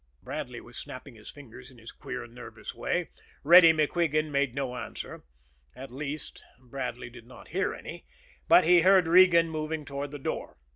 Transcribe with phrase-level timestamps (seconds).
[0.23, 3.11] Bradley was snapping his fingers in his queer, nervous way.
[3.43, 5.25] Reddy MacQuigan made no answer;
[5.75, 8.07] at least, Bradley did not hear any,
[8.47, 10.57] but he heard Regan moving toward the door.